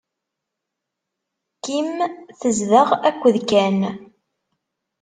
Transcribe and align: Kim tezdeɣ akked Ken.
Kim 1.63 1.91
tezdeɣ 2.39 2.89
akked 3.07 3.35
Ken. 3.49 3.79